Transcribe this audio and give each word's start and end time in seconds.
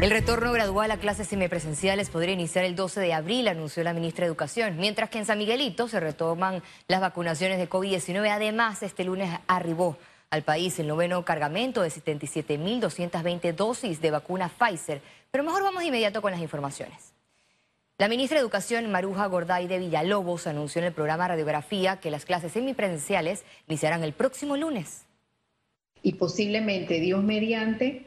El 0.00 0.10
retorno 0.10 0.52
gradual 0.52 0.92
a 0.92 0.98
clases 0.98 1.26
semipresenciales 1.26 2.08
podría 2.08 2.32
iniciar 2.32 2.64
el 2.64 2.76
12 2.76 3.00
de 3.00 3.12
abril, 3.12 3.48
anunció 3.48 3.82
la 3.82 3.92
ministra 3.92 4.22
de 4.22 4.28
Educación, 4.28 4.76
mientras 4.76 5.10
que 5.10 5.18
en 5.18 5.26
San 5.26 5.38
Miguelito 5.38 5.88
se 5.88 5.98
retoman 5.98 6.62
las 6.86 7.00
vacunaciones 7.00 7.58
de 7.58 7.68
COVID-19. 7.68 8.30
Además, 8.30 8.84
este 8.84 9.02
lunes 9.02 9.28
arribó 9.48 9.96
al 10.30 10.44
país 10.44 10.78
el 10.78 10.86
noveno 10.86 11.24
cargamento 11.24 11.82
de 11.82 11.88
77.220 11.88 13.52
dosis 13.54 14.00
de 14.00 14.12
vacuna 14.12 14.48
Pfizer. 14.48 15.00
Pero 15.32 15.42
mejor 15.42 15.64
vamos 15.64 15.80
de 15.80 15.88
inmediato 15.88 16.22
con 16.22 16.30
las 16.30 16.40
informaciones. 16.40 17.12
La 17.98 18.06
ministra 18.06 18.36
de 18.36 18.42
Educación, 18.42 18.92
Maruja 18.92 19.26
Gorday 19.26 19.66
de 19.66 19.80
Villalobos, 19.80 20.46
anunció 20.46 20.78
en 20.78 20.86
el 20.86 20.92
programa 20.92 21.26
Radiografía 21.26 21.98
que 21.98 22.12
las 22.12 22.24
clases 22.24 22.52
semipresenciales 22.52 23.42
iniciarán 23.66 24.04
el 24.04 24.12
próximo 24.12 24.56
lunes. 24.56 25.06
Y 26.04 26.12
posiblemente, 26.12 27.00
Dios 27.00 27.24
mediante, 27.24 28.06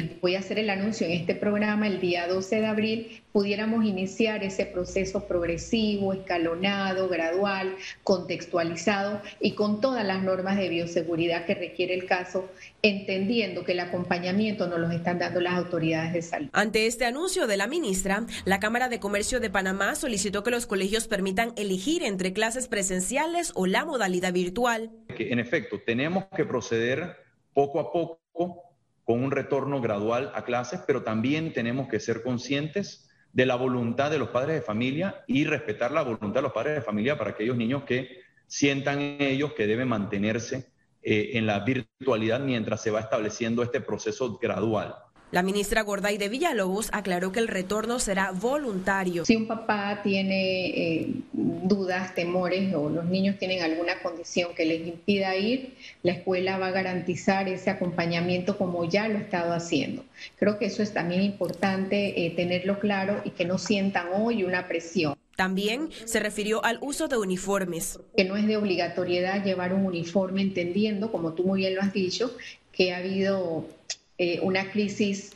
voy 0.00 0.36
a 0.36 0.38
hacer 0.38 0.58
el 0.58 0.70
anuncio 0.70 1.06
en 1.06 1.12
este 1.12 1.34
programa 1.34 1.86
el 1.86 2.00
día 2.00 2.26
12 2.26 2.60
de 2.60 2.66
abril, 2.66 3.22
pudiéramos 3.32 3.84
iniciar 3.84 4.42
ese 4.42 4.64
proceso 4.64 5.26
progresivo, 5.26 6.12
escalonado, 6.12 7.08
gradual, 7.08 7.76
contextualizado 8.02 9.20
y 9.40 9.54
con 9.54 9.80
todas 9.80 10.04
las 10.06 10.22
normas 10.22 10.56
de 10.56 10.68
bioseguridad 10.68 11.44
que 11.44 11.54
requiere 11.54 11.94
el 11.94 12.06
caso, 12.06 12.48
entendiendo 12.80 13.64
que 13.64 13.72
el 13.72 13.80
acompañamiento 13.80 14.66
nos 14.66 14.80
lo 14.80 14.90
están 14.90 15.18
dando 15.18 15.40
las 15.40 15.54
autoridades 15.54 16.12
de 16.14 16.22
salud. 16.22 16.48
Ante 16.52 16.86
este 16.86 17.04
anuncio 17.04 17.46
de 17.46 17.56
la 17.56 17.66
ministra, 17.66 18.26
la 18.44 18.60
Cámara 18.60 18.88
de 18.88 19.00
Comercio 19.00 19.40
de 19.40 19.50
Panamá 19.50 19.94
solicitó 19.94 20.42
que 20.42 20.50
los 20.50 20.66
colegios 20.66 21.06
permitan 21.06 21.52
elegir 21.56 22.02
entre 22.02 22.32
clases 22.32 22.68
presenciales 22.68 23.52
o 23.54 23.66
la 23.66 23.84
modalidad 23.84 24.32
virtual. 24.32 24.90
en 25.08 25.38
efecto, 25.38 25.80
tenemos 25.84 26.24
que 26.34 26.44
proceder 26.44 27.16
poco 27.52 27.80
a 27.80 27.92
poco 27.92 28.71
con 29.12 29.22
un 29.22 29.30
retorno 29.30 29.82
gradual 29.82 30.32
a 30.34 30.42
clases, 30.42 30.80
pero 30.86 31.02
también 31.02 31.52
tenemos 31.52 31.86
que 31.86 32.00
ser 32.00 32.22
conscientes 32.22 33.10
de 33.34 33.44
la 33.44 33.56
voluntad 33.56 34.10
de 34.10 34.18
los 34.18 34.30
padres 34.30 34.54
de 34.54 34.62
familia 34.62 35.22
y 35.26 35.44
respetar 35.44 35.92
la 35.92 36.00
voluntad 36.00 36.36
de 36.36 36.40
los 36.40 36.52
padres 36.52 36.76
de 36.76 36.80
familia 36.80 37.18
para 37.18 37.32
aquellos 37.32 37.54
niños 37.54 37.84
que 37.84 38.22
sientan 38.46 39.00
ellos 39.20 39.52
que 39.52 39.66
deben 39.66 39.88
mantenerse 39.88 40.72
eh, 41.02 41.32
en 41.34 41.44
la 41.44 41.60
virtualidad 41.60 42.40
mientras 42.40 42.80
se 42.80 42.90
va 42.90 43.00
estableciendo 43.00 43.62
este 43.62 43.82
proceso 43.82 44.38
gradual. 44.38 44.94
La 45.32 45.42
ministra 45.42 45.80
Gorday 45.80 46.18
de 46.18 46.28
Villalobos 46.28 46.90
aclaró 46.92 47.32
que 47.32 47.40
el 47.40 47.48
retorno 47.48 47.98
será 47.98 48.32
voluntario. 48.32 49.24
Si 49.24 49.34
un 49.34 49.46
papá 49.46 50.00
tiene 50.02 50.66
eh, 50.66 51.14
dudas, 51.32 52.14
temores 52.14 52.74
o 52.74 52.90
los 52.90 53.06
niños 53.06 53.38
tienen 53.38 53.62
alguna 53.62 53.98
condición 54.02 54.50
que 54.54 54.66
les 54.66 54.86
impida 54.86 55.34
ir, 55.34 55.72
la 56.02 56.12
escuela 56.12 56.58
va 56.58 56.66
a 56.66 56.70
garantizar 56.72 57.48
ese 57.48 57.70
acompañamiento 57.70 58.58
como 58.58 58.84
ya 58.84 59.08
lo 59.08 59.16
ha 59.16 59.22
estado 59.22 59.54
haciendo. 59.54 60.04
Creo 60.38 60.58
que 60.58 60.66
eso 60.66 60.82
es 60.82 60.92
también 60.92 61.22
importante 61.22 62.26
eh, 62.26 62.30
tenerlo 62.36 62.78
claro 62.78 63.22
y 63.24 63.30
que 63.30 63.46
no 63.46 63.56
sientan 63.56 64.08
hoy 64.12 64.44
una 64.44 64.68
presión. 64.68 65.14
También 65.34 65.88
se 66.04 66.20
refirió 66.20 66.62
al 66.62 66.76
uso 66.82 67.08
de 67.08 67.16
uniformes. 67.16 67.98
Que 68.14 68.24
no 68.24 68.36
es 68.36 68.46
de 68.46 68.58
obligatoriedad 68.58 69.42
llevar 69.42 69.72
un 69.72 69.86
uniforme, 69.86 70.42
entendiendo, 70.42 71.10
como 71.10 71.32
tú 71.32 71.44
muy 71.44 71.60
bien 71.60 71.74
lo 71.74 71.80
has 71.80 71.94
dicho, 71.94 72.36
que 72.70 72.92
ha 72.92 72.98
habido 72.98 73.66
eh, 74.18 74.40
una 74.42 74.70
crisis 74.70 75.32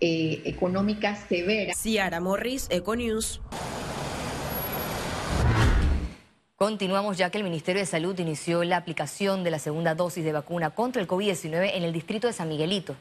eh, 0.00 0.42
económica 0.44 1.16
severa. 1.16 1.72
Ciara 1.74 2.20
Morris, 2.20 2.66
Econews. 2.70 3.40
Continuamos 6.56 7.18
ya 7.18 7.30
que 7.30 7.38
el 7.38 7.44
Ministerio 7.44 7.80
de 7.80 7.86
Salud 7.86 8.18
inició 8.18 8.64
la 8.64 8.76
aplicación 8.76 9.44
de 9.44 9.50
la 9.50 9.58
segunda 9.58 9.94
dosis 9.94 10.24
de 10.24 10.32
vacuna 10.32 10.70
contra 10.70 11.02
el 11.02 11.08
COVID-19 11.08 11.72
en 11.74 11.82
el 11.82 11.92
distrito 11.92 12.26
de 12.26 12.32
San 12.32 12.48
Miguelito. 12.48 12.96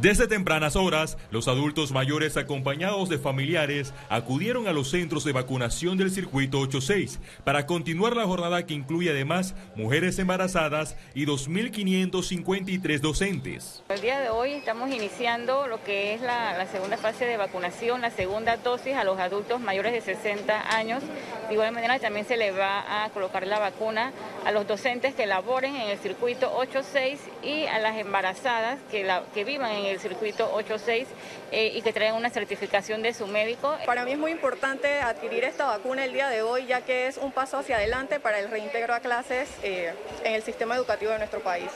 Desde 0.00 0.28
tempranas 0.28 0.76
horas, 0.76 1.18
los 1.32 1.48
adultos 1.48 1.90
mayores 1.90 2.36
acompañados 2.36 3.08
de 3.08 3.18
familiares 3.18 3.92
acudieron 4.08 4.68
a 4.68 4.72
los 4.72 4.90
centros 4.90 5.24
de 5.24 5.32
vacunación 5.32 5.98
del 5.98 6.12
circuito 6.12 6.60
86 6.60 7.18
para 7.42 7.66
continuar 7.66 8.14
la 8.14 8.24
jornada 8.24 8.64
que 8.64 8.74
incluye 8.74 9.10
además 9.10 9.56
mujeres 9.74 10.16
embarazadas 10.20 10.94
y 11.14 11.26
2.553 11.26 13.00
docentes. 13.00 13.82
El 13.88 14.00
día 14.00 14.20
de 14.20 14.30
hoy 14.30 14.52
estamos 14.52 14.88
iniciando 14.94 15.66
lo 15.66 15.82
que 15.82 16.14
es 16.14 16.20
la, 16.20 16.64
segunda 16.70 16.96
fase 16.96 17.24
de 17.24 17.36
vacunación, 17.36 18.00
la 18.00 18.12
segunda 18.12 18.56
dosis 18.56 18.94
a 18.94 19.02
los 19.02 19.18
adultos 19.18 19.60
mayores 19.60 19.92
de 19.92 20.00
60 20.00 20.76
años. 20.76 21.02
De 21.48 21.54
igual 21.54 21.72
manera 21.72 21.98
también 21.98 22.24
se 22.24 22.36
le 22.36 22.52
va 22.52 23.04
a 23.04 23.10
colocar 23.10 23.44
la 23.48 23.58
vacuna 23.58 24.12
a 24.48 24.50
los 24.50 24.66
docentes 24.66 25.14
que 25.14 25.26
laboren 25.26 25.76
en 25.76 25.90
el 25.90 25.98
circuito 25.98 26.50
86 26.56 27.20
y 27.42 27.66
a 27.66 27.78
las 27.80 27.98
embarazadas 27.98 28.78
que, 28.90 29.04
la, 29.04 29.22
que 29.34 29.44
vivan 29.44 29.72
en 29.72 29.84
el 29.84 30.00
circuito 30.00 30.50
86 30.54 31.06
eh, 31.52 31.72
y 31.74 31.82
que 31.82 31.92
traigan 31.92 32.16
una 32.16 32.30
certificación 32.30 33.02
de 33.02 33.12
su 33.12 33.26
médico. 33.26 33.76
Para 33.84 34.06
mí 34.06 34.12
es 34.12 34.18
muy 34.18 34.30
importante 34.30 35.00
adquirir 35.00 35.44
esta 35.44 35.66
vacuna 35.66 36.02
el 36.02 36.14
día 36.14 36.30
de 36.30 36.40
hoy, 36.40 36.64
ya 36.64 36.80
que 36.80 37.08
es 37.08 37.18
un 37.18 37.30
paso 37.30 37.58
hacia 37.58 37.76
adelante 37.76 38.20
para 38.20 38.38
el 38.40 38.50
reintegro 38.50 38.94
a 38.94 39.00
clases 39.00 39.50
eh, 39.62 39.92
en 40.24 40.32
el 40.32 40.42
sistema 40.42 40.76
educativo 40.76 41.12
de 41.12 41.18
nuestro 41.18 41.40
país. 41.40 41.68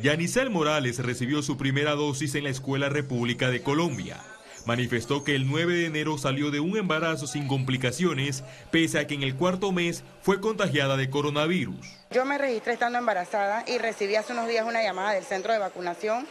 Yanisel 0.00 0.48
Morales 0.48 1.00
recibió 1.00 1.42
su 1.42 1.56
primera 1.56 1.96
dosis 1.96 2.36
en 2.36 2.44
la 2.44 2.50
Escuela 2.50 2.88
República 2.88 3.50
de 3.50 3.64
Colombia 3.64 4.20
manifestó 4.64 5.24
que 5.24 5.34
el 5.34 5.48
9 5.48 5.74
de 5.74 5.86
enero 5.86 6.18
salió 6.18 6.50
de 6.50 6.60
un 6.60 6.76
embarazo 6.76 7.26
sin 7.26 7.48
complicaciones, 7.48 8.44
pese 8.70 8.98
a 8.98 9.06
que 9.06 9.14
en 9.14 9.22
el 9.22 9.34
cuarto 9.34 9.72
mes 9.72 10.04
fue 10.22 10.40
contagiada 10.40 10.96
de 10.96 11.10
coronavirus. 11.10 11.98
Yo 12.10 12.24
me 12.24 12.38
registré 12.38 12.74
estando 12.74 12.98
embarazada 12.98 13.64
y 13.66 13.78
recibí 13.78 14.16
hace 14.16 14.32
unos 14.32 14.48
días 14.48 14.66
una 14.66 14.82
llamada 14.82 15.12
del 15.12 15.24
centro 15.24 15.52
de 15.52 15.58
vacunación 15.58 16.26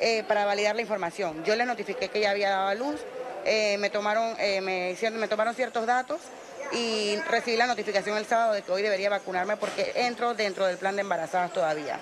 eh, 0.00 0.24
para 0.26 0.44
validar 0.44 0.74
la 0.74 0.82
información. 0.82 1.44
Yo 1.44 1.56
le 1.56 1.64
notifiqué 1.64 2.08
que 2.08 2.20
ya 2.20 2.30
había 2.30 2.50
dado 2.50 2.68
a 2.68 2.74
luz, 2.74 3.00
eh, 3.44 3.76
me, 3.78 3.90
tomaron, 3.90 4.34
eh, 4.38 4.60
me, 4.60 4.96
me 5.12 5.28
tomaron 5.28 5.54
ciertos 5.54 5.86
datos 5.86 6.20
y 6.72 7.16
recibí 7.28 7.56
la 7.56 7.66
notificación 7.66 8.16
el 8.16 8.24
sábado 8.24 8.54
de 8.54 8.62
que 8.62 8.72
hoy 8.72 8.82
debería 8.82 9.10
vacunarme 9.10 9.56
porque 9.56 9.92
entro 9.94 10.34
dentro 10.34 10.66
del 10.66 10.78
plan 10.78 10.96
de 10.96 11.02
embarazadas 11.02 11.52
todavía. 11.52 12.00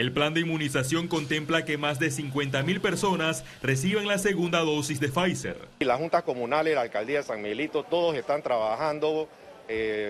El 0.00 0.12
plan 0.12 0.32
de 0.32 0.40
inmunización 0.40 1.08
contempla 1.08 1.66
que 1.66 1.76
más 1.76 1.98
de 1.98 2.10
50 2.10 2.62
mil 2.62 2.80
personas 2.80 3.44
reciban 3.60 4.08
la 4.08 4.16
segunda 4.16 4.60
dosis 4.60 4.98
de 4.98 5.08
Pfizer. 5.08 5.58
La 5.80 5.98
Junta 5.98 6.22
Comunal 6.22 6.68
y 6.68 6.72
la 6.72 6.80
Alcaldía 6.80 7.18
de 7.18 7.22
San 7.22 7.42
Miguelito, 7.42 7.82
todos 7.82 8.16
están 8.16 8.40
trabajando 8.40 9.28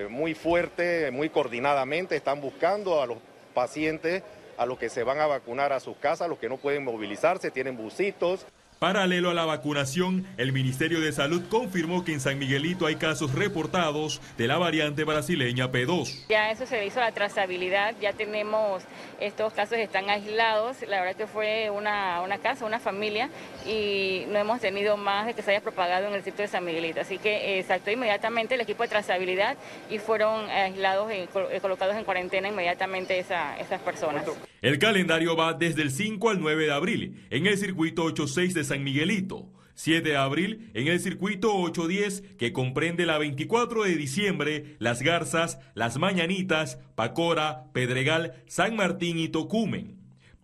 muy 0.08 0.34
fuerte, 0.34 1.10
muy 1.10 1.28
coordinadamente, 1.28 2.14
están 2.14 2.40
buscando 2.40 3.02
a 3.02 3.06
los 3.06 3.18
pacientes 3.52 4.22
a 4.56 4.64
los 4.64 4.78
que 4.78 4.88
se 4.88 5.02
van 5.02 5.18
a 5.18 5.26
vacunar 5.26 5.72
a 5.72 5.80
sus 5.80 5.96
casas, 5.96 6.26
a 6.26 6.28
los 6.28 6.38
que 6.38 6.48
no 6.48 6.58
pueden 6.58 6.84
movilizarse, 6.84 7.50
tienen 7.50 7.76
busitos. 7.76 8.46
Paralelo 8.80 9.28
a 9.28 9.34
la 9.34 9.44
vacunación, 9.44 10.26
el 10.38 10.54
Ministerio 10.54 11.02
de 11.02 11.12
Salud 11.12 11.42
confirmó 11.50 12.02
que 12.02 12.14
en 12.14 12.20
San 12.20 12.38
Miguelito 12.38 12.86
hay 12.86 12.96
casos 12.96 13.34
reportados 13.34 14.22
de 14.38 14.48
la 14.48 14.56
variante 14.56 15.04
brasileña 15.04 15.70
P2. 15.70 16.24
Ya 16.30 16.50
eso 16.50 16.64
se 16.64 16.86
hizo 16.86 16.98
la 16.98 17.12
trazabilidad, 17.12 17.94
ya 18.00 18.14
tenemos 18.14 18.82
estos 19.20 19.52
casos 19.52 19.76
están 19.76 20.08
aislados, 20.08 20.78
la 20.88 21.00
verdad 21.02 21.14
que 21.14 21.26
fue 21.26 21.68
una, 21.68 22.22
una 22.22 22.38
casa, 22.38 22.64
una 22.64 22.80
familia 22.80 23.28
y 23.66 24.22
no 24.28 24.38
hemos 24.38 24.62
tenido 24.62 24.96
más 24.96 25.26
de 25.26 25.34
que 25.34 25.42
se 25.42 25.50
haya 25.50 25.60
propagado 25.60 26.08
en 26.08 26.14
el 26.14 26.24
sitio 26.24 26.40
de 26.40 26.48
San 26.48 26.64
Miguelito. 26.64 27.02
Así 27.02 27.18
que 27.18 27.58
eh, 27.58 27.62
saltó 27.64 27.90
inmediatamente 27.90 28.54
el 28.54 28.62
equipo 28.62 28.82
de 28.82 28.88
trazabilidad 28.88 29.58
y 29.90 29.98
fueron 29.98 30.48
aislados, 30.48 31.12
y 31.12 31.16
eh, 31.16 31.60
colocados 31.60 31.96
en 31.96 32.04
cuarentena 32.04 32.48
inmediatamente 32.48 33.18
esas 33.18 33.80
personas. 33.84 34.24
El 34.62 34.78
calendario 34.78 35.36
va 35.36 35.52
desde 35.52 35.82
el 35.82 35.90
5 35.90 36.30
al 36.30 36.40
9 36.40 36.64
de 36.64 36.72
abril 36.72 37.26
en 37.28 37.46
el 37.46 37.58
circuito 37.58 38.04
86 38.04 38.54
de 38.54 38.69
San 38.70 38.84
Miguelito. 38.84 39.50
7 39.74 40.08
de 40.08 40.16
abril 40.16 40.70
en 40.74 40.86
el 40.86 41.00
circuito 41.00 41.52
810 41.56 42.36
que 42.38 42.52
comprende 42.52 43.04
la 43.04 43.18
24 43.18 43.82
de 43.82 43.96
diciembre, 43.96 44.76
Las 44.78 45.02
Garzas, 45.02 45.58
Las 45.74 45.98
Mañanitas, 45.98 46.78
Pacora, 46.94 47.64
Pedregal, 47.72 48.34
San 48.46 48.76
Martín 48.76 49.18
y 49.18 49.28
Tocumen. 49.28 49.98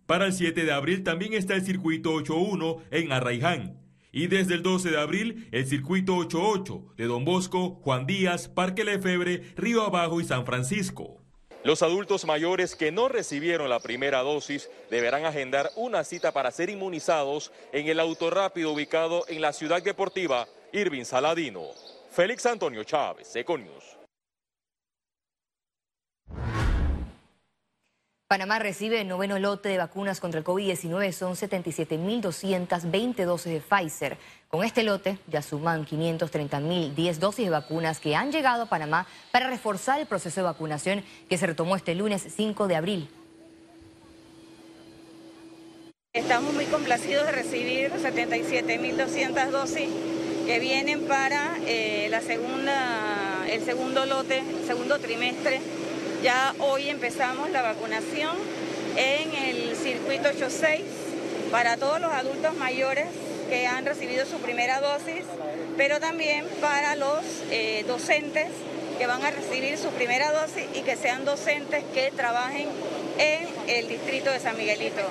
Para 0.05 0.25
el 0.25 0.33
7 0.33 0.65
de 0.65 0.73
abril 0.73 1.03
también 1.03 1.31
está 1.31 1.55
el 1.55 1.63
circuito 1.63 2.11
81 2.11 2.79
en 2.91 3.13
Arraiján. 3.13 3.79
Y 4.11 4.27
desde 4.27 4.55
el 4.55 4.61
12 4.61 4.91
de 4.91 4.99
abril, 4.99 5.47
el 5.53 5.65
circuito 5.65 6.17
88 6.17 6.95
de 6.97 7.05
Don 7.05 7.23
Bosco, 7.23 7.79
Juan 7.81 8.07
Díaz, 8.07 8.49
Parque 8.49 8.83
Lefebre, 8.83 9.53
Río 9.55 9.83
Abajo 9.83 10.19
y 10.19 10.25
San 10.25 10.45
Francisco. 10.45 11.23
Los 11.67 11.81
adultos 11.81 12.23
mayores 12.23 12.77
que 12.77 12.93
no 12.93 13.09
recibieron 13.09 13.69
la 13.69 13.81
primera 13.81 14.19
dosis 14.21 14.69
deberán 14.89 15.25
agendar 15.25 15.69
una 15.75 16.05
cita 16.05 16.31
para 16.31 16.49
ser 16.49 16.69
inmunizados 16.69 17.51
en 17.73 17.89
el 17.89 17.99
autorrápido 17.99 18.71
ubicado 18.71 19.25
en 19.27 19.41
la 19.41 19.51
ciudad 19.51 19.83
deportiva 19.83 20.47
Irving 20.71 21.03
Saladino. 21.03 21.63
Félix 22.09 22.45
Antonio 22.45 22.85
Chávez, 22.85 23.35
Econius. 23.35 23.97
Panamá 28.29 28.59
recibe 28.59 29.01
el 29.01 29.07
noveno 29.09 29.37
lote 29.37 29.67
de 29.67 29.77
vacunas 29.77 30.21
contra 30.21 30.39
el 30.39 30.45
COVID-19, 30.45 31.11
son 31.11 31.35
77.220 31.35 33.25
dosis 33.25 33.51
de 33.51 33.59
Pfizer. 33.61 34.17
Con 34.49 34.63
este 34.63 34.83
lote 34.83 35.17
ya 35.27 35.41
suman 35.41 35.85
530.010 35.85 37.15
dosis 37.17 37.45
de 37.45 37.51
vacunas 37.51 37.99
que 37.99 38.15
han 38.15 38.31
llegado 38.31 38.63
a 38.63 38.65
Panamá 38.67 39.05
para 39.31 39.49
reforzar 39.49 39.99
el 39.99 40.05
proceso 40.05 40.39
de 40.39 40.45
vacunación 40.45 41.03
que 41.29 41.37
se 41.37 41.47
retomó 41.47 41.75
este 41.75 41.95
lunes 41.95 42.25
5 42.33 42.67
de 42.67 42.75
abril. 42.77 43.09
Estamos 46.13 46.53
muy 46.53 46.65
complacidos 46.65 47.25
de 47.25 47.31
recibir 47.33 47.91
77.200 47.91 49.49
dosis 49.49 49.89
que 50.45 50.59
vienen 50.59 51.01
para 51.07 51.57
eh, 51.65 52.07
la 52.09 52.21
segunda, 52.21 53.45
el 53.49 53.65
segundo 53.65 54.05
lote, 54.05 54.43
segundo 54.65 54.97
trimestre. 54.99 55.59
Ya 56.23 56.55
hoy 56.59 56.87
empezamos 56.87 57.49
la 57.49 57.61
vacunación 57.63 58.37
en 58.95 59.33
el 59.33 59.75
circuito 59.75 60.29
86 60.29 60.83
para 61.51 61.75
todos 61.75 61.99
los 61.99 62.11
adultos 62.13 62.55
mayores 62.55 63.07
que 63.49 63.67
han 63.67 63.85
recibido 63.85 64.25
su 64.25 64.37
primera 64.39 64.79
dosis, 64.81 65.23
pero 65.77 65.99
también 65.99 66.45
para 66.61 66.95
los 66.95 67.23
eh, 67.51 67.83
docentes 67.87 68.49
que 68.97 69.07
van 69.07 69.23
a 69.23 69.31
recibir 69.31 69.77
su 69.77 69.89
primera 69.89 70.31
dosis 70.31 70.65
y 70.73 70.81
que 70.81 70.95
sean 70.95 71.25
docentes 71.25 71.83
que 71.93 72.11
trabajen 72.11 72.67
en 73.17 73.47
el 73.67 73.87
distrito 73.87 74.31
de 74.31 74.39
San 74.39 74.57
Miguelito. 74.57 75.01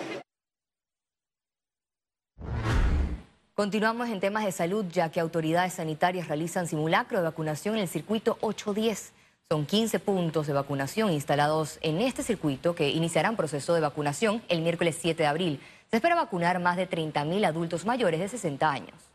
Continuamos 3.55 4.11
en 4.11 4.21
temas 4.21 4.45
de 4.45 4.53
salud, 4.53 4.85
ya 4.93 5.11
que 5.11 5.19
autoridades 5.19 5.73
sanitarias 5.75 6.29
realizan 6.29 6.67
simulacro 6.67 7.19
de 7.19 7.25
vacunación 7.25 7.77
en 7.77 7.83
el 7.83 7.89
circuito 7.89 8.37
810. 8.43 9.13
Son 9.49 9.65
15 9.65 9.99
puntos 10.01 10.47
de 10.47 10.53
vacunación 10.53 11.11
instalados 11.11 11.79
en 11.81 12.01
este 12.01 12.23
circuito 12.23 12.75
que 12.75 12.91
iniciarán 12.91 13.37
proceso 13.37 13.73
de 13.73 13.81
vacunación 13.81 14.43
el 14.49 14.61
miércoles 14.61 14.99
7 15.01 15.23
de 15.23 15.27
abril. 15.27 15.61
Se 15.91 15.97
espera 15.97 16.15
vacunar 16.15 16.61
más 16.61 16.77
de 16.77 16.89
30.000 16.89 17.47
adultos 17.47 17.87
mayores 17.87 18.21
de 18.21 18.29
60 18.29 18.71
años. 18.71 19.07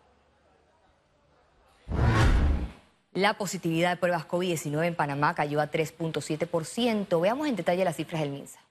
La 3.14 3.38
positividad 3.38 3.90
de 3.90 3.98
pruebas 3.98 4.26
COVID-19 4.26 4.86
en 4.86 4.96
Panamá 4.96 5.36
cayó 5.36 5.60
a 5.60 5.70
3.7%. 5.70 7.22
Veamos 7.22 7.46
en 7.48 7.58
detalle 7.58 7.84
las 7.84 7.98
cifras 7.98 8.22
del 8.22 8.32
MINSA. 8.32 8.62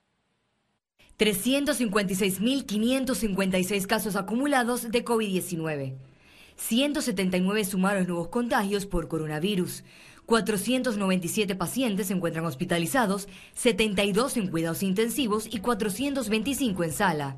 356.556 1.18 3.86
casos 3.86 4.16
acumulados 4.16 4.90
de 4.90 5.04
COVID-19. 5.04 5.92
179 6.56 7.66
sumaron 7.66 8.06
nuevos 8.06 8.28
contagios 8.28 8.86
por 8.86 9.08
coronavirus. 9.08 9.84
497 10.24 11.54
pacientes 11.56 12.06
se 12.06 12.14
encuentran 12.14 12.46
hospitalizados, 12.46 13.28
72 13.52 14.38
en 14.38 14.48
cuidados 14.48 14.82
intensivos 14.82 15.46
y 15.50 15.58
425 15.58 16.84
en 16.84 16.92
sala. 16.92 17.36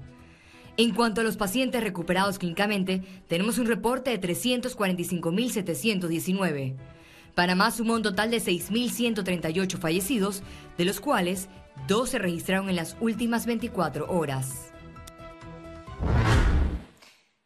En 0.77 0.95
cuanto 0.95 1.21
a 1.21 1.25
los 1.25 1.37
pacientes 1.37 1.83
recuperados 1.83 2.39
clínicamente, 2.39 3.03
tenemos 3.29 3.59
un 3.59 3.67
reporte 3.67 4.11
de 4.11 4.21
345.719. 4.21 6.77
Panamá 7.35 7.71
sumó 7.71 7.95
un 7.95 8.03
total 8.03 8.31
de 8.31 8.39
6.138 8.39 9.79
fallecidos, 9.79 10.43
de 10.77 10.85
los 10.85 11.01
cuales 11.01 11.49
Dos 11.87 12.11
se 12.11 12.19
registraron 12.19 12.69
en 12.69 12.77
las 12.77 12.97
últimas 13.01 13.47
24 13.47 14.11
horas. 14.11 14.73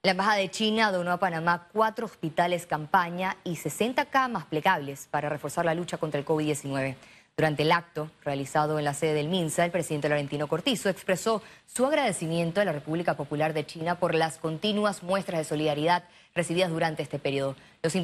La 0.03 0.13
Embajada 0.13 0.37
de 0.37 0.51
China 0.51 0.93
donó 0.93 1.11
a 1.11 1.19
Panamá 1.19 1.69
cuatro 1.73 2.07
hospitales 2.07 2.67
campaña 2.67 3.37
y 3.43 3.57
60 3.57 4.05
camas 4.07 4.45
plegables 4.45 5.09
para 5.11 5.29
reforzar 5.29 5.65
la 5.65 5.75
lucha 5.75 5.97
contra 5.97 6.21
el 6.21 6.27
COVID-19. 6.27 6.95
Durante 7.39 7.65
el 7.65 7.73
acto 7.73 8.11
realizado 8.25 8.79
en 8.79 8.87
la 8.87 8.95
sede 8.95 9.13
del 9.13 9.29
MINSA, 9.29 9.67
el 9.67 9.71
presidente 9.71 10.09
Laurentino 10.09 10.47
Cortizo 10.47 10.89
expresó 10.89 11.43
su 11.67 11.85
agradecimiento 11.85 12.63
a 12.63 12.65
la 12.65 12.73
República 12.73 13.15
Popular 13.15 13.53
de 13.53 13.67
China 13.67 13.99
por 13.99 14.15
las 14.15 14.39
continuas 14.39 15.03
muestras 15.03 15.41
de 15.41 15.45
solidaridad 15.45 16.05
recibidas 16.35 16.71
durante 16.71 17.03
este 17.03 17.19
periodo. 17.19 17.55
Los, 17.83 17.95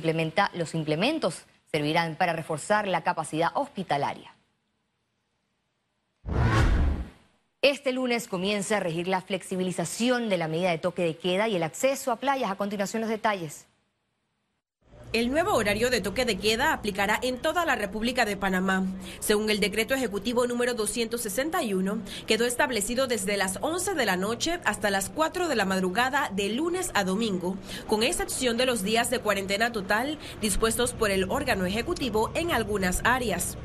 los 0.52 0.75
implementos 0.75 1.44
servirán 1.70 2.17
para 2.17 2.34
reforzar 2.34 2.87
la 2.87 3.05
capacidad 3.05 3.52
hospitalaria. 3.55 4.34
Este 7.62 7.93
lunes 7.93 8.29
comienza 8.29 8.76
a 8.76 8.81
regir 8.81 9.08
la 9.08 9.23
flexibilización 9.23 10.29
de 10.29 10.37
la 10.37 10.49
medida 10.49 10.73
de 10.73 10.79
toque 10.79 11.05
de 11.05 11.17
queda 11.17 11.49
y 11.49 11.56
el 11.56 11.62
acceso 11.62 12.12
a 12.12 12.17
playas. 12.17 12.50
A 12.50 12.56
continuación 12.56 13.00
los 13.00 13.08
detalles. 13.08 13.67
El 15.12 15.31
nuevo 15.31 15.53
horario 15.53 15.91
de 15.91 16.00
toque 16.00 16.25
de 16.25 16.38
queda 16.38 16.73
aplicará 16.73 17.19
en 17.20 17.37
toda 17.37 17.67
la 17.67 17.76
República 17.76 18.25
de 18.25 18.38
Panamá. 18.38 18.87
Según 19.20 19.50
el 19.50 19.61
decreto 19.61 19.93
ejecutivo 19.93 20.47
número 20.47 20.73
261, 20.73 21.99
quedó 22.26 22.47
establecido 22.47 23.06
desde 23.06 23.37
las 23.37 23.59
11 23.61 23.93
de 23.93 24.06
la 24.06 24.17
noche 24.17 24.59
hasta 24.64 24.91
las 24.91 25.11
4 25.11 25.49
de 25.49 25.55
la 25.55 25.67
madrugada 25.67 26.31
de 26.35 26.49
lunes 26.49 26.91
a 26.94 27.05
domingo, 27.05 27.59
con 27.87 28.03
excepción 28.03 28.56
de 28.56 28.64
los 28.64 28.82
días 28.82 29.11
de 29.11 29.19
cuarentena 29.19 29.70
total 29.70 30.19
dispuestos 30.41 30.94
por 30.94 31.11
el 31.11 31.25
órgano 31.25 31.67
ejecutivo 31.67 32.31
en 32.35 32.50
algunas 32.50 33.03
áreas. 33.05 33.58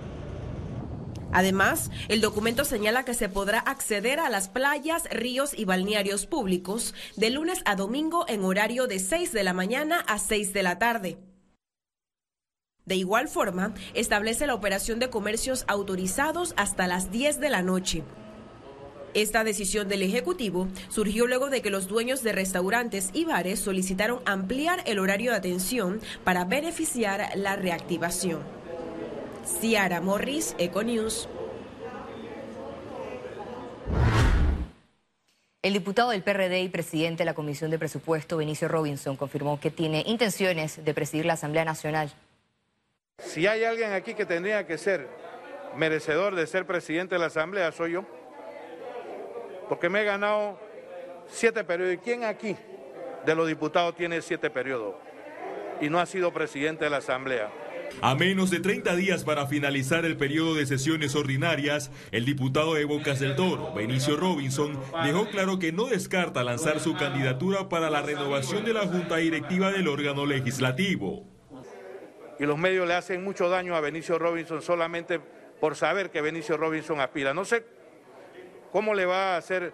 Además, 1.32 1.92
el 2.10 2.20
documento 2.20 2.66
señala 2.66 3.06
que 3.06 3.14
se 3.14 3.30
podrá 3.30 3.60
acceder 3.60 4.20
a 4.20 4.30
las 4.30 4.50
playas, 4.50 5.06
ríos 5.12 5.58
y 5.58 5.64
balnearios 5.64 6.26
públicos 6.26 6.94
de 7.16 7.30
lunes 7.30 7.62
a 7.64 7.78
domingo 7.78 8.26
en 8.28 8.44
horario 8.44 8.88
de 8.88 9.00
6 9.00 9.32
de 9.32 9.46
la 9.46 9.54
mañana 9.54 10.02
a 10.08 10.20
6 10.20 10.52
de 10.52 10.64
la 10.64 10.78
tarde. 10.78 11.27
De 12.88 12.96
igual 12.96 13.28
forma, 13.28 13.74
establece 13.94 14.48
la 14.48 14.56
operación 14.56 14.98
de 15.00 15.10
comercios 15.10 15.66
autorizados 15.68 16.54
hasta 16.56 16.88
las 16.88 17.12
10 17.12 17.42
de 17.42 17.50
la 17.50 17.62
noche. 17.62 18.04
Esta 19.14 19.44
decisión 19.44 19.90
del 19.90 20.04
Ejecutivo 20.04 20.70
surgió 20.88 21.28
luego 21.28 21.50
de 21.50 21.62
que 21.62 21.70
los 21.70 21.90
dueños 21.90 22.24
de 22.24 22.32
restaurantes 22.32 23.10
y 23.12 23.26
bares 23.26 23.60
solicitaron 23.60 24.22
ampliar 24.24 24.84
el 24.86 25.00
horario 25.00 25.32
de 25.32 25.38
atención 25.38 26.00
para 26.24 26.46
beneficiar 26.46 27.30
la 27.36 27.58
reactivación. 27.58 28.40
Ciara 29.60 30.00
Morris, 30.00 30.56
Econews. 30.58 31.28
El 35.62 35.74
diputado 35.74 36.12
del 36.12 36.24
PRD 36.24 36.62
y 36.62 36.70
presidente 36.70 37.24
de 37.24 37.26
la 37.26 37.34
Comisión 37.34 37.70
de 37.70 37.80
Presupuesto, 37.80 38.38
Benicio 38.38 38.70
Robinson, 38.70 39.18
confirmó 39.18 39.60
que 39.60 39.72
tiene 39.72 40.06
intenciones 40.08 40.86
de 40.86 40.94
presidir 40.94 41.26
la 41.26 41.34
Asamblea 41.34 41.66
Nacional. 41.66 42.14
Si 43.38 43.46
hay 43.46 43.64
alguien 43.64 43.94
aquí 43.94 44.14
que 44.14 44.26
tendría 44.26 44.66
que 44.66 44.78
ser 44.78 45.08
merecedor 45.76 46.36
de 46.36 46.48
ser 46.48 46.66
presidente 46.66 47.16
de 47.16 47.20
la 47.20 47.28
Asamblea, 47.28 47.72
soy 47.72 47.94
yo. 47.94 48.06
Porque 49.68 49.90
me 49.90 50.02
he 50.02 50.06
ganado 50.06 50.60
siete 51.28 51.64
periodos. 51.64 51.96
¿Y 51.96 51.98
quién 51.98 52.24
aquí 52.24 52.56
de 53.26 53.36
los 53.36 53.48
diputados 53.48 53.96
tiene 53.96 54.22
siete 54.22 54.50
periodos? 54.50 54.96
Y 55.82 55.90
no 55.90 56.00
ha 56.00 56.06
sido 56.06 56.32
presidente 56.32 56.86
de 56.86 56.90
la 56.90 56.98
Asamblea. 56.98 57.52
A 58.02 58.16
menos 58.16 58.50
de 58.50 58.60
30 58.60 58.96
días 58.96 59.24
para 59.24 59.48
finalizar 59.48 60.06
el 60.06 60.18
periodo 60.18 60.56
de 60.56 60.66
sesiones 60.66 61.16
ordinarias, 61.16 61.92
el 62.12 62.26
diputado 62.26 62.74
de 62.74 62.86
Bocas 62.86 63.20
del 63.20 63.36
Toro, 63.36 63.74
Benicio 63.74 64.18
Robinson, 64.18 64.80
dejó 65.04 65.28
claro 65.30 65.58
que 65.58 65.72
no 65.72 65.86
descarta 65.86 66.44
lanzar 66.44 66.80
su 66.80 66.96
candidatura 66.96 67.70
para 67.70 67.90
la 67.90 68.02
renovación 68.02 68.66
de 68.66 68.74
la 68.74 68.88
Junta 68.88 69.18
Directiva 69.18 69.72
del 69.72 69.88
órgano 69.88 70.26
legislativo. 70.26 71.37
Y 72.40 72.46
los 72.46 72.58
medios 72.58 72.88
le 72.88 72.94
hacen 72.94 73.24
mucho 73.24 73.50
daño 73.50 73.76
a 73.76 73.82
Benicio 73.82 74.20
Robinson 74.20 74.62
solamente 74.62 75.20
por 75.60 75.76
saber 75.76 76.12
que 76.12 76.22
Benicio 76.22 76.58
Robinson 76.58 77.00
aspira. 77.00 77.34
No 77.34 77.46
sé 77.46 77.64
cómo 78.72 78.94
le 78.94 79.06
va 79.06 79.36
a 79.36 79.38
hacer 79.38 79.74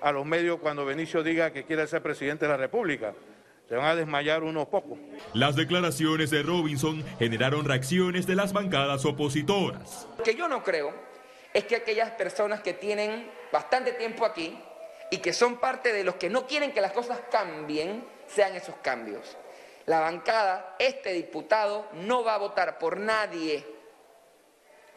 a 0.00 0.12
los 0.12 0.26
medios 0.26 0.58
cuando 0.60 0.84
Benicio 0.84 1.22
diga 1.22 1.52
que 1.52 1.64
quiere 1.64 1.86
ser 1.86 2.02
presidente 2.02 2.44
de 2.44 2.50
la 2.50 2.58
República 2.58 3.14
se 3.72 3.76
van 3.76 3.86
a 3.86 3.94
desmayar 3.94 4.42
unos 4.42 4.68
pocos. 4.68 4.98
Las 5.32 5.56
declaraciones 5.56 6.28
de 6.28 6.42
Robinson 6.42 7.02
generaron 7.18 7.64
reacciones 7.64 8.26
de 8.26 8.36
las 8.36 8.52
bancadas 8.52 9.06
opositoras. 9.06 10.06
Lo 10.18 10.24
que 10.24 10.34
yo 10.34 10.46
no 10.46 10.62
creo 10.62 10.92
es 11.54 11.64
que 11.64 11.76
aquellas 11.76 12.10
personas 12.10 12.60
que 12.60 12.74
tienen 12.74 13.30
bastante 13.50 13.92
tiempo 13.92 14.26
aquí 14.26 14.58
y 15.10 15.18
que 15.18 15.32
son 15.32 15.56
parte 15.56 15.90
de 15.92 16.04
los 16.04 16.16
que 16.16 16.28
no 16.28 16.46
quieren 16.46 16.72
que 16.72 16.82
las 16.82 16.92
cosas 16.92 17.18
cambien, 17.30 18.04
sean 18.26 18.54
esos 18.56 18.74
cambios. 18.82 19.38
La 19.86 20.00
bancada, 20.00 20.76
este 20.78 21.12
diputado, 21.12 21.88
no 21.94 22.22
va 22.22 22.34
a 22.34 22.38
votar 22.38 22.78
por 22.78 22.98
nadie, 22.98 23.64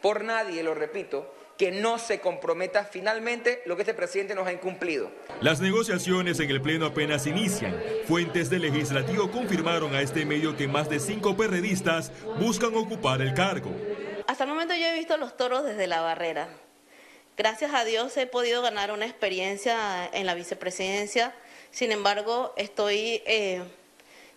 por 0.00 0.22
nadie, 0.22 0.62
lo 0.62 0.74
repito, 0.74 1.34
que 1.56 1.70
no 1.70 1.98
se 1.98 2.20
comprometa 2.20 2.84
finalmente 2.84 3.62
lo 3.66 3.76
que 3.76 3.82
este 3.82 3.94
presidente 3.94 4.34
nos 4.34 4.46
ha 4.46 4.52
incumplido. 4.52 5.10
Las 5.40 5.60
negociaciones 5.60 6.38
en 6.40 6.50
el 6.50 6.60
Pleno 6.60 6.86
apenas 6.86 7.26
inician. 7.26 7.74
Fuentes 8.06 8.50
del 8.50 8.62
legislativo 8.62 9.30
confirmaron 9.30 9.94
a 9.94 10.02
este 10.02 10.26
medio 10.26 10.56
que 10.56 10.68
más 10.68 10.88
de 10.88 11.00
cinco 11.00 11.36
perredistas 11.36 12.12
buscan 12.38 12.74
ocupar 12.74 13.22
el 13.22 13.32
cargo. 13.34 13.70
Hasta 14.26 14.44
el 14.44 14.50
momento 14.50 14.74
yo 14.74 14.86
he 14.86 14.94
visto 14.94 15.16
los 15.16 15.36
toros 15.36 15.64
desde 15.64 15.86
la 15.86 16.02
barrera. 16.02 16.48
Gracias 17.36 17.74
a 17.74 17.84
Dios 17.84 18.16
he 18.16 18.26
podido 18.26 18.62
ganar 18.62 18.92
una 18.92 19.06
experiencia 19.06 20.08
en 20.12 20.26
la 20.26 20.34
vicepresidencia. 20.34 21.34
Sin 21.70 21.92
embargo, 21.92 22.54
estoy 22.56 23.22
eh, 23.26 23.62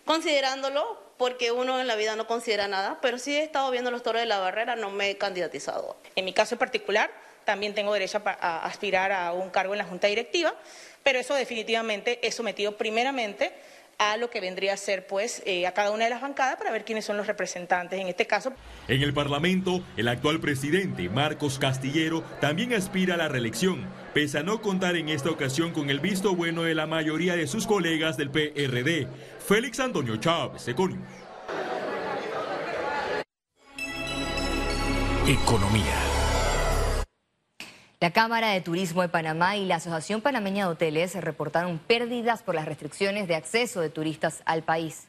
considerándolo 0.04 1.02
porque 1.16 1.52
uno 1.52 1.80
en 1.80 1.86
la 1.86 1.96
vida 1.96 2.16
no 2.16 2.26
considera 2.26 2.66
nada, 2.66 2.98
pero 3.02 3.18
sí 3.18 3.36
he 3.36 3.42
estado 3.42 3.70
viendo 3.70 3.90
los 3.90 4.02
toros 4.02 4.20
de 4.20 4.26
la 4.26 4.38
barrera, 4.38 4.76
no 4.76 4.90
me 4.90 5.10
he 5.10 5.18
candidatizado. 5.18 5.96
En 6.16 6.24
mi 6.24 6.32
caso 6.32 6.54
en 6.54 6.58
particular, 6.58 7.10
también 7.44 7.74
tengo 7.74 7.92
derecho 7.92 8.22
a 8.24 8.64
aspirar 8.64 9.12
a 9.12 9.32
un 9.32 9.50
cargo 9.50 9.74
en 9.74 9.78
la 9.78 9.84
Junta 9.84 10.06
Directiva, 10.06 10.54
pero 11.02 11.18
eso 11.18 11.34
definitivamente 11.34 12.26
es 12.26 12.34
sometido 12.34 12.76
primeramente 12.76 13.52
a 14.00 14.16
lo 14.16 14.30
que 14.30 14.40
vendría 14.40 14.72
a 14.72 14.76
ser 14.78 15.06
pues 15.06 15.42
eh, 15.44 15.66
a 15.66 15.74
cada 15.74 15.90
una 15.90 16.04
de 16.04 16.10
las 16.10 16.22
bancadas 16.22 16.56
para 16.56 16.70
ver 16.70 16.86
quiénes 16.86 17.04
son 17.04 17.18
los 17.18 17.26
representantes 17.26 18.00
en 18.00 18.08
este 18.08 18.26
caso. 18.26 18.52
En 18.88 19.02
el 19.02 19.12
Parlamento, 19.12 19.84
el 19.98 20.08
actual 20.08 20.40
presidente 20.40 21.08
Marcos 21.10 21.58
Castillero 21.58 22.22
también 22.40 22.72
aspira 22.72 23.14
a 23.14 23.18
la 23.18 23.28
reelección, 23.28 23.86
pese 24.14 24.38
a 24.38 24.42
no 24.42 24.62
contar 24.62 24.96
en 24.96 25.10
esta 25.10 25.30
ocasión 25.30 25.72
con 25.72 25.90
el 25.90 26.00
visto 26.00 26.34
bueno 26.34 26.62
de 26.62 26.74
la 26.74 26.86
mayoría 26.86 27.36
de 27.36 27.46
sus 27.46 27.66
colegas 27.66 28.16
del 28.16 28.30
PRD. 28.30 29.06
Félix 29.46 29.78
Antonio 29.80 30.16
Chávez, 30.16 30.66
Econius. 30.66 31.00
Economía. 35.28 36.09
La 38.02 38.14
Cámara 38.14 38.52
de 38.52 38.62
Turismo 38.62 39.02
de 39.02 39.10
Panamá 39.10 39.58
y 39.58 39.66
la 39.66 39.74
Asociación 39.74 40.22
Panameña 40.22 40.64
de 40.64 40.72
Hoteles 40.72 41.14
reportaron 41.16 41.78
pérdidas 41.78 42.42
por 42.42 42.54
las 42.54 42.64
restricciones 42.64 43.28
de 43.28 43.34
acceso 43.34 43.82
de 43.82 43.90
turistas 43.90 44.42
al 44.46 44.62
país. 44.62 45.08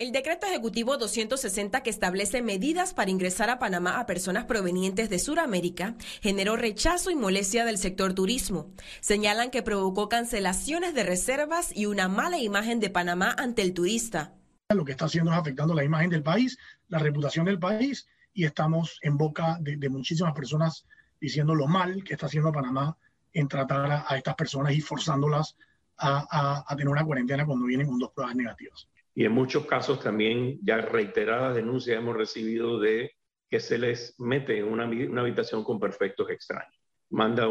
El 0.00 0.10
decreto 0.10 0.48
ejecutivo 0.48 0.96
260 0.96 1.80
que 1.84 1.90
establece 1.90 2.42
medidas 2.42 2.92
para 2.92 3.12
ingresar 3.12 3.50
a 3.50 3.60
Panamá 3.60 4.00
a 4.00 4.06
personas 4.06 4.46
provenientes 4.46 5.08
de 5.10 5.20
Sudamérica 5.20 5.94
generó 6.20 6.56
rechazo 6.56 7.12
y 7.12 7.14
molestia 7.14 7.64
del 7.64 7.78
sector 7.78 8.12
turismo. 8.12 8.72
Señalan 8.98 9.52
que 9.52 9.62
provocó 9.62 10.08
cancelaciones 10.08 10.92
de 10.92 11.04
reservas 11.04 11.70
y 11.72 11.86
una 11.86 12.08
mala 12.08 12.40
imagen 12.40 12.80
de 12.80 12.90
Panamá 12.90 13.32
ante 13.38 13.62
el 13.62 13.74
turista. 13.74 14.32
Lo 14.70 14.84
que 14.84 14.90
está 14.90 15.04
haciendo 15.04 15.30
es 15.30 15.38
afectando 15.38 15.72
la 15.72 15.84
imagen 15.84 16.10
del 16.10 16.24
país, 16.24 16.58
la 16.88 16.98
reputación 16.98 17.44
del 17.44 17.60
país 17.60 18.08
y 18.34 18.44
estamos 18.44 18.98
en 19.02 19.16
boca 19.16 19.56
de, 19.60 19.88
muchísimas 19.88 20.34
personas 20.34 20.86
diciendo 21.20 21.54
lo 21.54 21.66
mal 21.66 22.02
que 22.04 22.14
está 22.14 22.26
haciendo 22.26 22.52
Panamá 22.52 22.96
en 23.32 23.48
tratar 23.48 24.04
a, 24.06 24.16
estas 24.16 24.34
personas 24.34 24.74
y 24.74 24.80
forzándolas 24.80 25.56
a, 25.96 26.64
tener 26.76 26.88
una 26.88 27.04
cuarentena 27.04 27.46
cuando 27.46 27.66
vienen 27.66 27.86
con 27.86 27.98
dos 27.98 28.10
pruebas 28.12 28.34
negativas. 28.34 28.88
Y 29.14 29.24
en 29.24 29.32
muchos 29.32 29.64
casos 29.66 30.00
también 30.00 30.58
ya 30.62 30.78
reiteradas 30.78 31.54
denuncias 31.54 31.96
hemos 31.96 32.16
recibido 32.16 32.80
de 32.80 33.12
que 33.48 33.60
se 33.60 33.78
les 33.78 34.14
mete 34.18 34.58
en 34.58 34.64
una, 34.64 34.84
habitación 35.20 35.62
con 35.62 35.78
perfectos 35.78 36.28
extraños. 36.30 36.74
Manda 37.10 37.46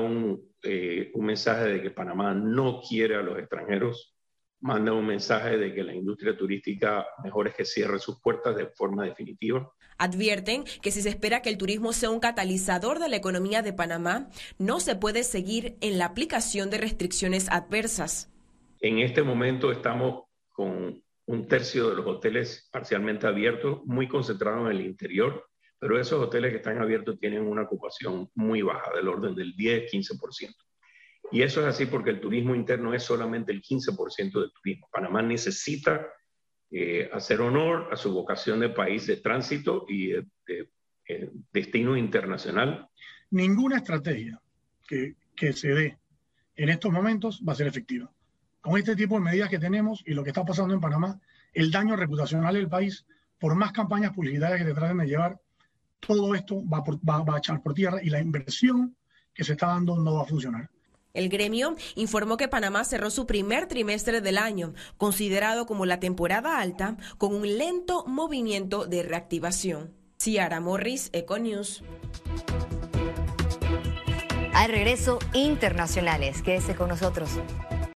eh, 0.63 1.11
un 1.13 1.25
mensaje 1.25 1.65
de 1.65 1.81
que 1.81 1.91
Panamá 1.91 2.33
no 2.33 2.81
quiere 2.81 3.15
a 3.15 3.21
los 3.21 3.39
extranjeros, 3.39 4.12
manda 4.63 4.93
un 4.93 5.05
mensaje 5.05 5.57
de 5.57 5.73
que 5.73 5.83
la 5.83 5.93
industria 5.93 6.35
turística 6.35 7.05
mejor 7.23 7.49
es 7.49 7.55
que 7.55 7.65
cierre 7.65 7.99
sus 7.99 8.19
puertas 8.21 8.55
de 8.55 8.67
forma 8.67 9.03
definitiva 9.03 9.69
Advierten 9.97 10.63
que 10.81 10.91
si 10.91 11.01
se 11.01 11.09
espera 11.09 11.41
que 11.41 11.49
el 11.49 11.57
turismo 11.57 11.93
sea 11.93 12.09
un 12.09 12.19
catalizador 12.19 12.99
de 12.99 13.09
la 13.09 13.17
economía 13.17 13.61
de 13.61 13.73
Panamá, 13.73 14.29
no 14.57 14.79
se 14.79 14.95
puede 14.95 15.23
seguir 15.23 15.77
en 15.81 15.97
la 15.97 16.05
aplicación 16.05 16.69
de 16.69 16.77
restricciones 16.77 17.49
adversas. 17.51 18.31
En 18.79 18.99
este 18.99 19.21
momento 19.21 19.71
estamos 19.71 20.23
con 20.51 21.01
un 21.25 21.47
tercio 21.47 21.89
de 21.89 21.95
los 21.95 22.05
hoteles 22.05 22.69
parcialmente 22.71 23.27
abiertos, 23.27 23.81
muy 23.85 24.07
concentrados 24.07 24.69
en 24.69 24.77
el 24.77 24.85
interior, 24.85 25.45
pero 25.79 25.99
esos 25.99 26.21
hoteles 26.21 26.51
que 26.51 26.57
están 26.57 26.81
abiertos 26.81 27.19
tienen 27.19 27.47
una 27.47 27.63
ocupación 27.63 28.29
muy 28.35 28.61
baja, 28.61 28.91
del 28.95 29.07
orden 29.07 29.35
del 29.35 29.55
10-15%. 29.55 30.53
Y 31.33 31.41
eso 31.41 31.61
es 31.61 31.65
así 31.65 31.87
porque 31.87 32.11
el 32.11 32.21
turismo 32.21 32.53
interno 32.53 32.93
es 32.93 33.01
solamente 33.01 33.51
el 33.51 33.63
15% 33.63 34.39
del 34.39 34.51
turismo. 34.53 34.87
Panamá 34.91 35.23
necesita 35.23 36.05
eh, 36.69 37.09
hacer 37.11 37.41
honor 37.41 37.89
a 37.91 37.95
su 37.95 38.13
vocación 38.13 38.59
de 38.59 38.69
país 38.69 39.07
de 39.07 39.17
tránsito 39.17 39.87
y 39.89 40.09
de, 40.09 40.27
eh, 41.07 41.31
destino 41.51 41.97
internacional. 41.97 42.87
Ninguna 43.31 43.77
estrategia 43.77 44.39
que, 44.87 45.15
que 45.35 45.53
se 45.53 45.69
dé 45.69 45.97
en 46.55 46.69
estos 46.69 46.91
momentos 46.91 47.41
va 47.41 47.53
a 47.53 47.55
ser 47.55 47.65
efectiva. 47.65 48.11
Con 48.61 48.77
este 48.77 48.95
tipo 48.95 49.15
de 49.15 49.21
medidas 49.21 49.49
que 49.49 49.57
tenemos 49.57 50.03
y 50.05 50.13
lo 50.13 50.23
que 50.23 50.29
está 50.29 50.45
pasando 50.45 50.75
en 50.75 50.81
Panamá, 50.81 51.19
el 51.51 51.71
daño 51.71 51.95
reputacional 51.95 52.53
del 52.53 52.69
país, 52.69 53.07
por 53.39 53.55
más 53.55 53.71
campañas 53.71 54.13
publicitarias 54.13 54.59
que 54.59 54.67
te 54.67 54.75
traten 54.75 54.99
de 54.99 55.07
llevar, 55.07 55.39
todo 55.99 56.35
esto 56.35 56.61
va, 56.69 56.83
va, 57.09 57.23
va 57.23 57.35
a 57.35 57.39
echar 57.39 57.59
por 57.63 57.73
tierra 57.73 58.03
y 58.03 58.11
la 58.11 58.21
inversión 58.21 58.95
que 59.33 59.43
se 59.43 59.53
está 59.53 59.69
dando 59.69 59.97
no 59.97 60.13
va 60.13 60.21
a 60.21 60.25
funcionar. 60.25 60.69
El 61.13 61.29
gremio 61.29 61.75
informó 61.93 62.37
que 62.37 62.47
Panamá 62.47 62.83
cerró 62.83 63.11
su 63.11 63.27
primer 63.27 63.67
trimestre 63.67 64.19
del 64.19 64.39
año, 64.39 64.73
considerado 64.97 65.67
como 65.67 65.85
la 65.85 65.99
temporada 65.99 66.59
alta, 66.59 66.97
con 67.19 67.35
un 67.35 67.57
lento 67.59 68.03
movimiento 68.07 68.85
de 68.85 69.03
reactivación. 69.03 69.93
Ciara 70.17 70.59
Morris, 70.59 71.09
Econews. 71.13 71.83
Al 74.55 74.71
regreso, 74.71 75.19
internacionales. 75.33 76.41
Quédese 76.41 76.75
con 76.75 76.89
nosotros. 76.89 77.29